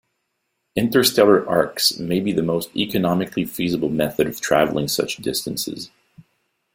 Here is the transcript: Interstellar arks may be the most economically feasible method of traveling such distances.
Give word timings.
Interstellar 0.75 1.47
arks 1.47 1.99
may 1.99 2.19
be 2.19 2.31
the 2.33 2.41
most 2.41 2.75
economically 2.75 3.45
feasible 3.45 3.89
method 3.89 4.25
of 4.25 4.41
traveling 4.41 4.87
such 4.87 5.17
distances. 5.17 5.91